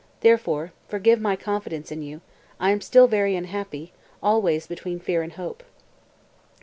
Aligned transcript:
Therefore, 0.21 0.73
forgive 0.89 1.21
my 1.21 1.35
confidence 1.35 1.91
in 1.91 2.01
you, 2.01 2.21
I 2.59 2.71
am 2.71 2.81
still 2.81 3.05
very 3.05 3.35
unhappy, 3.35 3.93
always 4.23 4.65
between 4.65 4.99
fear 4.99 5.21
and 5.21 5.33
hope." 5.33 5.61